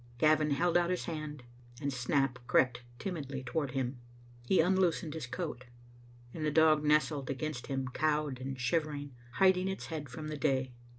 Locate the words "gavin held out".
0.17-0.89